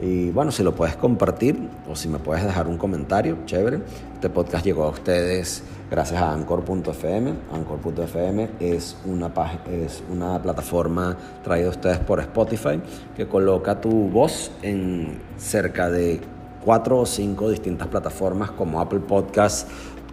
Y 0.00 0.30
bueno, 0.30 0.50
si 0.50 0.62
lo 0.62 0.74
puedes 0.74 0.96
compartir 0.96 1.68
o 1.90 1.94
si 1.94 2.08
me 2.08 2.18
puedes 2.18 2.44
dejar 2.44 2.66
un 2.66 2.78
comentario, 2.78 3.38
chévere. 3.44 3.80
Este 4.14 4.30
podcast 4.30 4.64
llegó 4.64 4.84
a 4.84 4.88
ustedes 4.88 5.62
gracias 5.90 6.20
a 6.20 6.32
Anchor.fm. 6.32 7.34
Anchor.fm 7.52 8.48
es 8.60 8.96
una, 9.04 9.30
es 9.70 10.02
una 10.10 10.40
plataforma 10.40 11.16
traída 11.44 11.68
a 11.68 11.70
ustedes 11.70 11.98
por 11.98 12.20
Spotify 12.20 12.80
que 13.16 13.26
coloca 13.26 13.80
tu 13.80 13.90
voz 14.08 14.50
en 14.62 15.18
cerca 15.36 15.90
de 15.90 16.20
cuatro 16.64 17.00
o 17.00 17.06
cinco 17.06 17.50
distintas 17.50 17.88
plataformas 17.88 18.50
como 18.52 18.80
Apple 18.80 19.00
Podcast, 19.00 19.68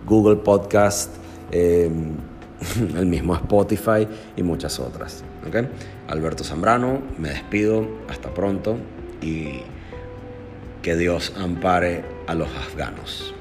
Google 0.05 0.37
Podcast, 0.37 1.11
Em, 1.51 2.15
el 2.97 3.05
mismo 3.05 3.35
Spotify 3.35 4.07
y 4.35 4.43
muchas 4.43 4.79
otras. 4.79 5.23
Alberto 6.07 6.43
Zambrano, 6.43 7.01
me 7.17 7.29
despido, 7.29 7.87
hasta 8.09 8.33
pronto 8.33 8.77
y 9.21 9.61
que 10.81 10.95
Dios 10.95 11.33
ampare 11.37 12.03
a 12.27 12.35
los 12.35 12.49
afganos. 12.49 13.33